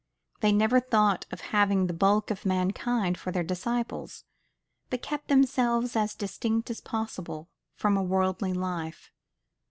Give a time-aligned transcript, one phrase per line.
[0.39, 4.23] They never thought of having the bulk of mankind for their disciples;
[4.89, 9.11] but kept themselves as distinct as possible from a worldly life.